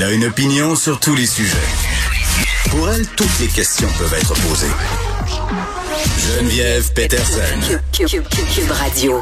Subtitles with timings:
[0.00, 1.56] Elle a une opinion sur tous les sujets.
[2.70, 4.70] Pour elle, toutes les questions peuvent être posées.
[6.38, 7.80] Geneviève Peterson.
[7.92, 9.20] Cube Radio.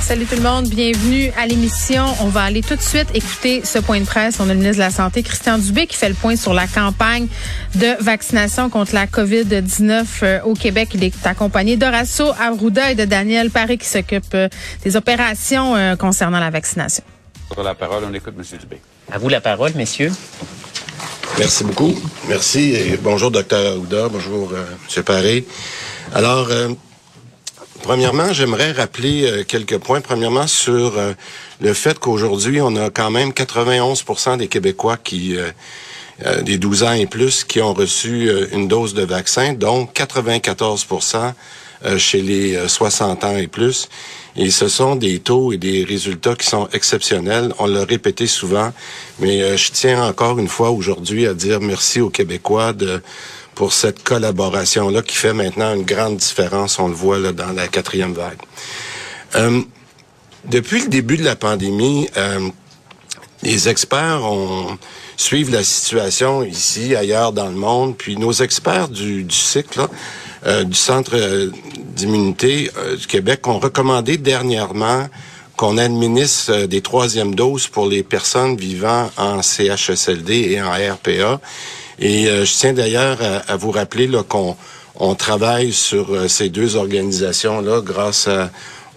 [0.00, 2.06] Salut tout le monde, bienvenue à l'émission.
[2.20, 4.40] On va aller tout de suite écouter ce point de presse.
[4.40, 6.66] On a le ministre de la Santé, Christian Dubé, qui fait le point sur la
[6.66, 7.26] campagne
[7.74, 10.88] de vaccination contre la COVID-19 euh, au Québec.
[10.94, 14.48] Il est accompagné d'Horacio Arruda et de Daniel Paré qui s'occupent euh,
[14.84, 17.04] des opérations euh, concernant la vaccination.
[17.62, 18.58] La parole, on écoute M.
[18.58, 18.80] Dubé.
[19.10, 20.12] À vous la parole, messieurs.
[21.38, 21.94] Merci beaucoup.
[22.28, 24.08] Merci et bonjour, docteur Aouda.
[24.08, 24.64] Bonjour, euh,
[24.96, 25.02] M.
[25.02, 25.44] Paré.
[26.12, 26.68] Alors, euh,
[27.82, 30.00] premièrement, j'aimerais rappeler euh, quelques points.
[30.00, 31.12] Premièrement, sur euh,
[31.60, 35.36] le fait qu'aujourd'hui, on a quand même 91% des Québécois qui,
[36.24, 39.94] euh, des 12 ans et plus, qui ont reçu euh, une dose de vaccin, donc
[39.94, 41.32] 94%
[41.84, 43.88] euh, chez les euh, 60 ans et plus.
[44.36, 47.52] Et ce sont des taux et des résultats qui sont exceptionnels.
[47.58, 48.72] On l'a répété souvent,
[49.20, 53.00] mais je tiens encore une fois aujourd'hui à dire merci aux Québécois de
[53.54, 57.68] pour cette collaboration-là qui fait maintenant une grande différence, on le voit là, dans la
[57.68, 58.38] quatrième vague.
[59.36, 59.62] Euh,
[60.44, 62.48] depuis le début de la pandémie, euh,
[63.44, 64.78] les experts ont,
[65.16, 69.88] suivent la situation ici, ailleurs dans le monde, puis nos experts du, du cycle, là,
[70.46, 71.50] euh, du Centre euh,
[71.96, 75.08] d'immunité euh, du Québec ont recommandé dernièrement
[75.56, 81.40] qu'on administre euh, des troisièmes doses pour les personnes vivant en CHSLD et en RPA.
[81.98, 84.56] Et je tiens d'ailleurs à, à vous rappeler qu'on
[84.96, 88.50] on travaille sur ces deux organisations-là grâce à,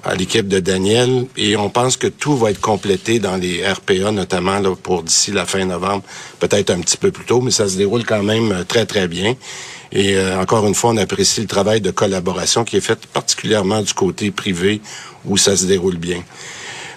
[0.08, 4.12] à l'équipe de Daniel et on pense que tout va être complété dans les RPA,
[4.12, 6.04] notamment là, pour d'ici la fin novembre,
[6.40, 9.08] peut-être un petit peu plus tôt, mais ça se déroule quand même euh, très, très
[9.08, 9.36] bien.
[9.92, 13.82] Et euh, encore une fois, on apprécie le travail de collaboration qui est fait particulièrement
[13.82, 14.82] du côté privé
[15.26, 16.24] où ça se déroule bien.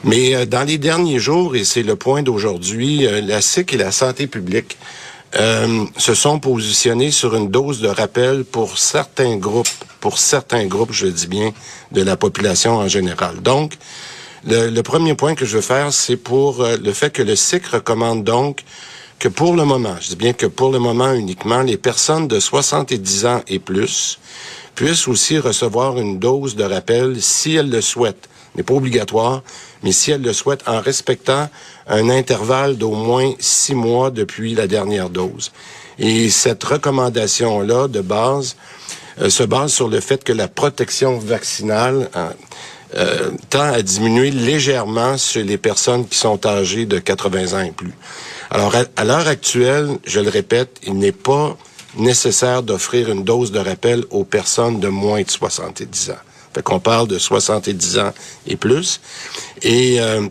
[0.04, 3.77] Mais euh, dans les derniers jours, et c'est le point d'aujourd'hui, euh, la SIC et
[3.77, 4.78] la santé publique
[5.37, 9.69] euh, se sont positionnés sur une dose de rappel pour certains groupes,
[10.00, 11.53] pour certains groupes, je dis bien,
[11.93, 13.41] de la population en général.
[13.43, 13.77] Donc,
[14.47, 17.37] le, le premier point que je veux faire, c'est pour euh, le fait que le
[17.37, 18.65] SIC recommande donc
[19.19, 22.41] que pour le moment, je dis bien que pour le moment uniquement, les personnes de
[22.41, 24.19] 70 ans et plus
[24.75, 28.31] puissent aussi recevoir une dose de rappel si elles le souhaitent.
[28.56, 29.43] N'est pas obligatoire,
[29.83, 31.50] mais si elles le souhaitent en respectant
[31.87, 35.53] un intervalle d'au moins six mois depuis la dernière dose.
[35.99, 38.56] Et cette recommandation-là de base
[39.29, 42.33] se base sur le fait que la protection vaccinale hein,
[42.97, 47.71] euh, tend à diminuer légèrement chez les personnes qui sont âgées de 80 ans et
[47.71, 47.93] plus.
[48.51, 51.57] Alors, à, à l'heure actuelle, je le répète, il n'est pas
[51.97, 56.15] nécessaire d'offrir une dose de rappel aux personnes de moins de 70 ans.
[56.55, 58.13] Fait qu'on parle de 70 ans
[58.47, 59.01] et plus.
[59.63, 60.27] Et euh,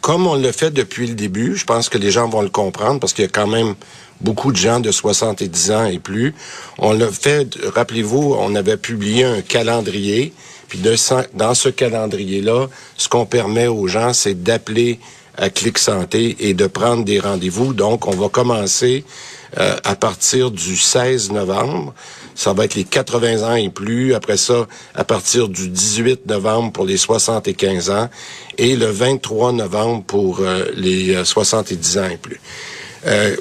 [0.00, 3.00] comme on le fait depuis le début, je pense que les gens vont le comprendre
[3.00, 3.74] parce qu'il y a quand même
[4.20, 6.34] beaucoup de gens de 70 ans et plus.
[6.78, 10.32] On l'a fait, rappelez-vous, on avait publié un calendrier.
[10.68, 10.80] Puis
[11.34, 14.98] dans ce calendrier-là, ce qu'on permet aux gens, c'est d'appeler
[15.36, 17.74] à Clic Santé et de prendre des rendez-vous.
[17.74, 19.04] Donc, on va commencer
[19.58, 21.94] euh, à partir du 16 novembre.
[22.34, 24.14] Ça va être les 80 ans et plus.
[24.14, 28.08] Après ça, à partir du 18 novembre pour les 75 ans
[28.56, 32.40] et le 23 novembre pour euh, les 70 ans et plus.
[33.06, 33.36] Euh,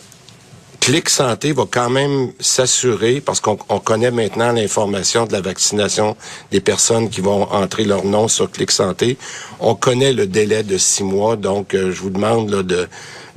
[0.82, 6.18] Clic Santé va quand même s'assurer, parce qu'on connaît maintenant l'information de la vaccination
[6.50, 9.16] des personnes qui vont entrer leur nom sur Clic Santé.
[9.60, 12.88] On connaît le délai de six mois, donc euh, je vous demande là, de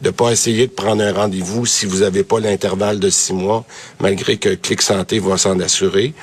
[0.03, 3.67] ne pas essayer de prendre un rendez-vous si vous n'avez pas l'intervalle de six mois,
[4.01, 6.15] malgré que Clic Santé va s'en assurer.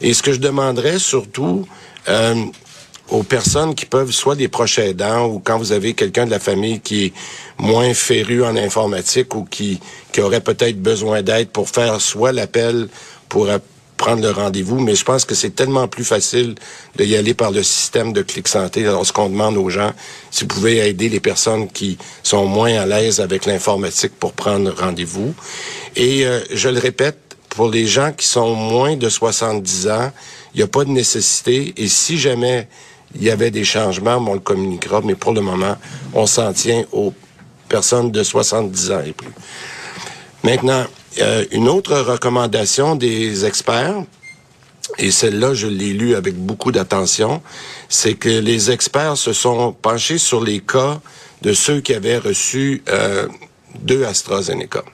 [0.00, 1.66] Et ce que je demanderais surtout,
[2.08, 2.42] euh,
[3.10, 6.38] aux personnes qui peuvent soit des proches aidants ou quand vous avez quelqu'un de la
[6.38, 7.12] famille qui est
[7.58, 9.80] moins féru en informatique ou qui,
[10.12, 12.88] qui aurait peut-être besoin d'aide pour faire soit l'appel
[13.28, 13.48] pour
[14.00, 16.54] prendre le rendez-vous, mais je pense que c'est tellement plus facile
[16.96, 19.92] de y aller par le système de Clic Santé lorsqu'on demande aux gens
[20.30, 24.72] si vous pouvez aider les personnes qui sont moins à l'aise avec l'informatique pour prendre
[24.74, 25.34] rendez-vous.
[25.96, 27.18] Et euh, je le répète,
[27.50, 30.12] pour les gens qui sont moins de 70 ans,
[30.54, 31.74] il n'y a pas de nécessité.
[31.76, 32.68] Et si jamais
[33.14, 35.76] il y avait des changements, on le communiquera, mais pour le moment,
[36.14, 37.12] on s'en tient aux
[37.68, 39.32] personnes de 70 ans et plus.
[40.44, 40.84] Maintenant,
[41.20, 44.04] euh, une autre recommandation des experts,
[44.98, 47.42] et celle-là, je l'ai lue avec beaucoup d'attention,
[47.88, 51.00] c'est que les experts se sont penchés sur les cas
[51.42, 53.26] de ceux qui avaient reçu euh,
[53.80, 54.84] deux AstraZeneca.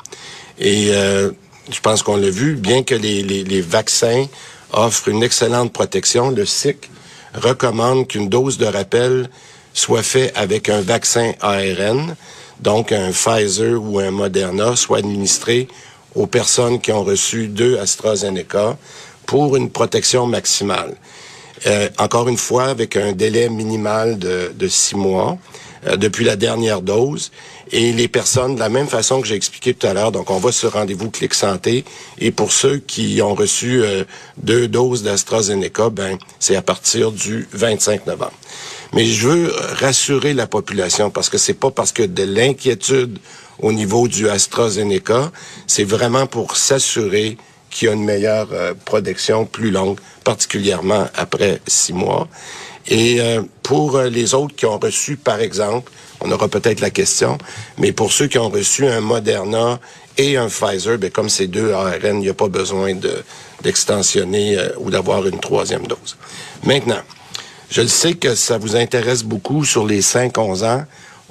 [0.58, 1.30] Et euh,
[1.70, 4.26] je pense qu'on l'a vu, bien que les, les, les, vaccins
[4.72, 6.90] offrent une excellente protection, le SIC
[7.36, 9.28] recommande qu'une dose de rappel
[9.72, 12.16] soit faite avec un vaccin ARN,
[12.60, 15.68] donc un Pfizer ou un Moderna, soit administré
[16.14, 18.76] aux personnes qui ont reçu deux AstraZeneca
[19.26, 20.94] pour une protection maximale.
[21.66, 25.36] Euh, encore une fois, avec un délai minimal de, de six mois
[25.86, 27.30] euh, depuis la dernière dose.
[27.72, 30.38] Et les personnes, de la même façon que j'ai expliqué tout à l'heure, donc on
[30.38, 31.84] va sur rendez-vous Clic Santé.
[32.18, 34.04] Et pour ceux qui ont reçu euh,
[34.36, 38.32] deux doses d'AstraZeneca, ben c'est à partir du 25 novembre.
[38.92, 43.18] Mais je veux rassurer la population parce que c'est pas parce que de l'inquiétude
[43.58, 45.32] au niveau du AstraZeneca,
[45.66, 47.36] c'est vraiment pour s'assurer
[47.70, 52.28] qu'il y a une meilleure euh, protection plus longue, particulièrement après six mois.
[52.88, 55.90] Et euh, pour euh, les autres qui ont reçu, par exemple,
[56.20, 57.36] on aura peut-être la question,
[57.78, 59.80] mais pour ceux qui ont reçu un Moderna
[60.18, 63.22] et un Pfizer, ben, comme c'est deux ARN, il n'y a pas besoin de,
[63.62, 66.16] d'extensionner ou d'avoir une troisième dose.
[66.64, 67.02] Maintenant,
[67.68, 70.84] je le sais que ça vous intéresse beaucoup sur les 5-11 ans.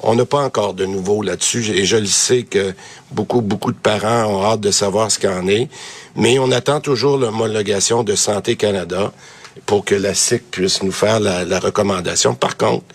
[0.03, 2.73] On n'a pas encore de nouveau là-dessus et je le sais que
[3.11, 5.69] beaucoup, beaucoup de parents ont hâte de savoir ce qu'il en est.
[6.15, 9.13] Mais on attend toujours l'homologation de Santé Canada
[9.65, 12.35] pour que la SIC puisse nous faire la, recommandation.
[12.35, 12.85] Par contre,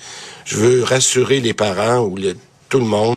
[0.45, 2.17] je veux rassurer les parents ou
[2.69, 3.17] tout le monde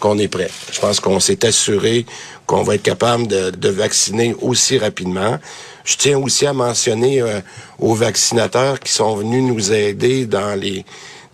[0.00, 0.50] qu'on est prêt.
[0.72, 2.06] Je pense qu'on s'est assuré
[2.46, 5.38] qu'on va être capable de, vacciner aussi rapidement.
[5.84, 7.40] Je tiens aussi à mentionner euh,
[7.78, 10.84] aux vaccinateurs qui sont venus nous aider dans les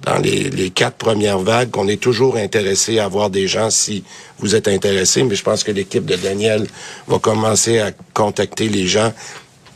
[0.02, 4.02] dans les, quatre premières vagues, qu'on est toujours intéressé à voir des gens si
[4.38, 6.66] vous êtes intéressé, mais je pense que l'équipe de Daniel
[7.06, 9.12] va commencer à contacter les gens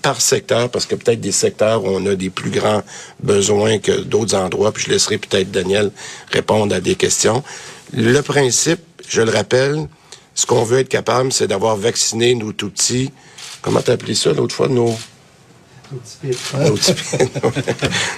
[0.05, 2.83] par secteur, parce que peut-être des secteurs où on a des plus grands
[3.21, 5.91] besoins que d'autres endroits, puis je laisserai peut-être Daniel
[6.31, 7.43] répondre à des questions.
[7.95, 9.89] Le principe, je le rappelle,
[10.35, 13.11] ce qu'on veut être capable, c'est d'avoir vacciné nos tout petits,
[13.63, 14.95] comment t'appelais ça l'autre fois, nos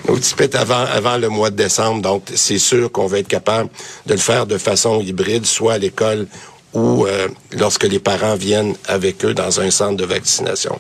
[0.09, 2.03] nos petits avant, avant le mois de décembre.
[2.03, 3.69] Donc, c'est sûr qu'on va être capable
[4.07, 6.27] de le faire de façon hybride, soit à l'école
[6.73, 10.79] ou euh, lorsque les parents viennent avec eux dans un centre de vaccination.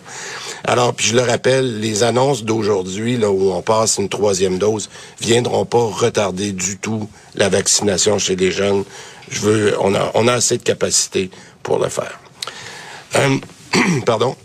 [0.68, 4.90] Alors, puis je le rappelle, les annonces d'aujourd'hui, là où on passe une troisième dose,
[5.20, 8.84] viendront pas retarder du tout la vaccination chez les jeunes.
[9.30, 11.30] Je veux, on a, on a assez de capacité
[11.62, 12.18] pour le faire.
[13.14, 13.38] Euh,
[14.06, 14.36] pardon.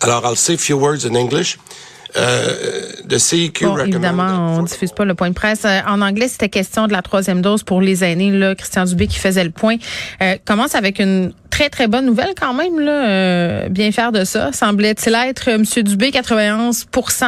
[0.00, 1.58] Alors, I'll say a few words in English.
[2.16, 5.64] Euh, de CQ bon, évidemment, on diffuse pas le point de presse.
[5.64, 8.30] Euh, en anglais, c'était question de la troisième dose pour les aînés.
[8.30, 9.76] Là, Christian Dubé qui faisait le point.
[10.22, 12.80] Euh, commence avec une très, très bonne nouvelle quand même.
[12.80, 14.52] Là, euh, bien faire de ça.
[14.52, 15.82] Semblait-il être, euh, M.
[15.82, 16.86] Dubé, 91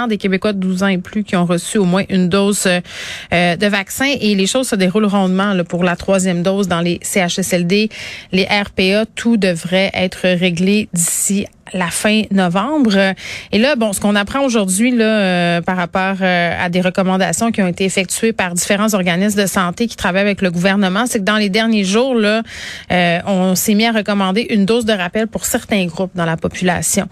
[0.08, 3.66] des Québécois de 12 ans et plus qui ont reçu au moins une dose de
[3.66, 4.12] vaccin.
[4.20, 7.88] Et les choses se déroulent rondement là, pour la troisième dose dans les CHSLD,
[8.32, 9.06] les RPA.
[9.14, 13.14] Tout devrait être réglé d'ici la fin novembre.
[13.52, 17.62] Et là, bon, ce qu'on apprend aujourd'hui euh, par rapport euh, à des recommandations qui
[17.62, 21.24] ont été effectuées par différents organismes de santé qui travaillent avec le gouvernement, c'est que
[21.24, 25.44] dans les derniers jours euh, on s'est mis à recommander une dose de rappel pour
[25.44, 27.06] certains groupes dans la population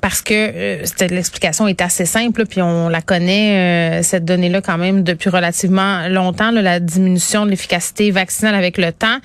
[0.00, 5.02] parce que l'explication est assez simple puis on la connaît cette donnée là quand même
[5.02, 9.18] depuis relativement longtemps la diminution de l'efficacité vaccinale avec le temps.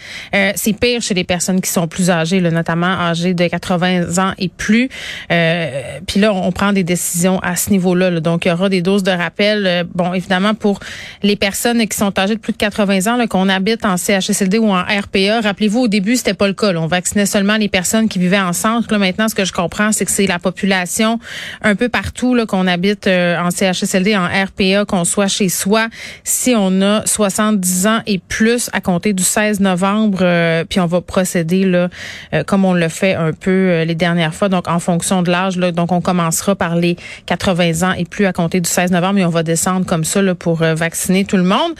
[0.56, 4.50] c'est pire chez les personnes qui sont plus âgées, notamment âgées de 80 ans et
[4.50, 4.90] plus.
[5.28, 8.20] Puis là, on prend des décisions à ce niveau-là.
[8.20, 9.86] Donc, il y aura des doses de rappel.
[9.94, 10.80] bon, évidemment, pour
[11.24, 14.70] les personnes qui sont âgées de plus de 80 ans, qu'on habite en CHSLD ou
[14.70, 16.74] en RPA, rappelez-vous, au début, c'était pas le cas.
[16.76, 18.92] On vaccinait seulement les personnes qui vivaient en centre.
[18.92, 21.20] Là, maintenant, ce que je comprends, c'est que c'est la population
[21.62, 25.88] un peu partout là qu'on habite en CHSLD, en RPA, qu'on soit chez soi.
[26.24, 30.86] Si on a 70 ans et plus à compter du 16 novembre, euh, puis on
[30.86, 31.90] va procéder là
[32.34, 35.32] euh, comme on le fait un peu euh, les dernières fois, donc en fonction de
[35.32, 35.58] l'âge.
[35.58, 36.96] Donc on commencera par les
[37.28, 40.22] 80 ans et plus à compter du 16 novembre et on va descendre comme ça
[40.22, 41.74] là, pour vacciner tout le monde.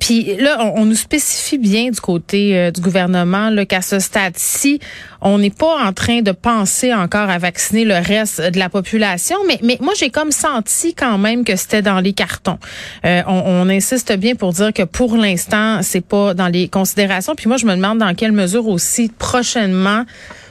[0.00, 4.80] puis là, on, nous spécifie bien du côté du gouvernement qu'à ce stade-ci,
[5.20, 9.36] on n'est pas en train de penser encore à vacciner le reste de la population,
[9.46, 12.58] mais, mais moi j'ai comme senti quand même que c'était dans les cartons.
[13.04, 17.34] on, on insiste bien pour dire que pour l'instant, c'est pas dans les considérations.
[17.34, 20.04] Puis moi, je me demande dans quelle mesure aussi prochainement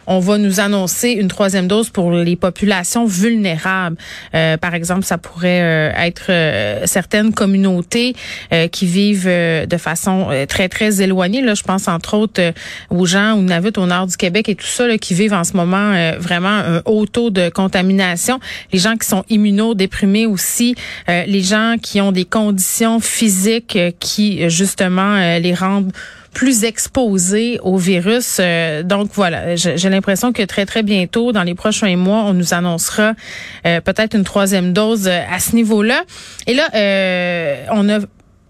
[0.07, 3.97] on va nous annoncer une troisième dose pour les populations vulnérables.
[4.33, 8.15] Euh, par exemple, ça pourrait euh, être euh, certaines communautés
[8.71, 11.41] qui vivent de façon très, très éloignée.
[11.41, 12.53] Là, je pense entre autres
[12.89, 15.43] aux gens ou Navut au nord du Québec et tout ça, là, qui vivent en
[15.43, 18.39] ce moment vraiment un haut taux de contamination.
[18.71, 20.75] Les gens qui sont immunodéprimés aussi.
[21.07, 25.91] les gens qui ont des conditions physiques qui, justement, les rendent
[26.37, 28.37] plus exposés au virus.
[28.39, 32.53] Euh, donc voilà, j'ai l'impression que très très bientôt, dans les prochains mois, on nous
[32.53, 33.15] annoncera
[33.65, 36.03] euh, peut-être une troisième dose euh, à ce niveau-là.
[36.45, 36.67] Et là,
[37.73, 37.97] on a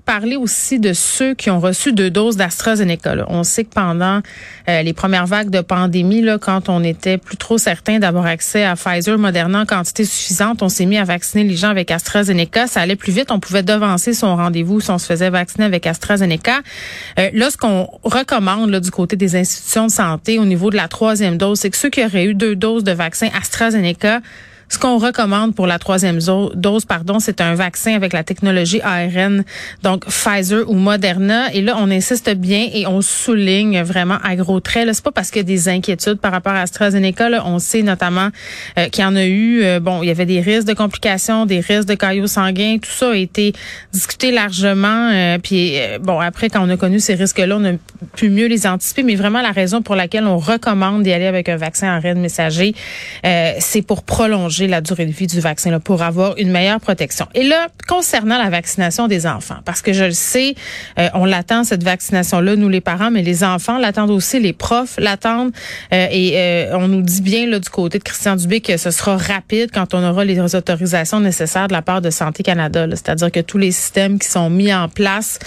[0.07, 3.25] parler aussi de ceux qui ont reçu deux doses d'AstraZeneca.
[3.27, 4.21] On sait que pendant
[4.69, 8.63] euh, les premières vagues de pandémie, là, quand on était plus trop certain d'avoir accès
[8.63, 12.67] à Pfizer, Moderna en quantité suffisante, on s'est mis à vacciner les gens avec AstraZeneca.
[12.67, 13.31] Ça allait plus vite.
[13.31, 16.61] On pouvait devancer son rendez-vous si on se faisait vacciner avec AstraZeneca.
[17.19, 20.87] Euh, là, ce qu'on recommande du côté des institutions de santé au niveau de la
[20.87, 24.21] troisième dose, c'est que ceux qui auraient eu deux doses de vaccin AstraZeneca
[24.69, 26.19] ce qu'on recommande pour la troisième
[26.55, 29.43] dose, pardon, c'est un vaccin avec la technologie ARN,
[29.81, 31.53] donc Pfizer ou Moderna.
[31.53, 34.89] Et là, on insiste bien et on souligne vraiment à gros traits.
[34.93, 37.29] C'est pas parce qu'il y a des inquiétudes par rapport à AstraZeneca.
[37.29, 38.29] Là, on sait notamment
[38.77, 39.63] euh, qu'il y en a eu.
[39.63, 42.77] Euh, bon, il y avait des risques de complications, des risques de caillots sanguins.
[42.81, 43.53] Tout ça a été
[43.93, 45.11] discuté largement.
[45.13, 47.73] Euh, puis bon, après, quand on a connu ces risques-là, on a
[48.15, 49.03] pu mieux les anticiper.
[49.03, 52.75] Mais vraiment, la raison pour laquelle on recommande d'y aller avec un vaccin ARN messager,
[53.23, 57.27] c'est pour prolonger la durée de vie du vaccin là, pour avoir une meilleure protection.
[57.35, 60.55] Et là, concernant la vaccination des enfants, parce que je le sais,
[60.97, 64.95] euh, on l'attend cette vaccination-là, nous les parents, mais les enfants l'attendent aussi, les profs
[64.97, 65.51] l'attendent.
[65.93, 68.91] Euh, et euh, on nous dit bien là du côté de Christian Dubé que ce
[68.91, 72.87] sera rapide quand on aura les autorisations nécessaires de la part de Santé Canada.
[72.89, 75.39] C'est-à-dire que tous les systèmes qui sont mis en place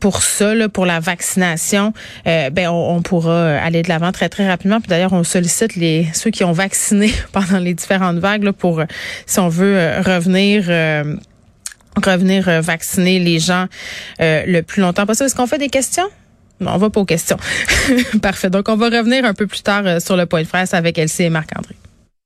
[0.00, 1.92] pour ça, là, pour la vaccination,
[2.24, 4.80] ben on, on, pourra aller de l'avant très très rapidement.
[4.80, 7.99] Puis d'ailleurs, on sollicite les ceux qui ont vacciné pendant les différents
[8.58, 8.82] pour,
[9.26, 11.16] si on veut, euh, revenir euh,
[12.04, 13.66] revenir euh, vacciner les gens
[14.18, 15.26] le plus longtemps possible.
[15.26, 16.08] Est-ce qu'on fait des questions?
[16.60, 17.38] Non, on va pas aux questions.
[18.22, 18.50] Parfait.
[18.50, 21.24] Donc, on va revenir un peu plus tard sur le point de presse avec Elsie
[21.24, 21.74] et Marc-André.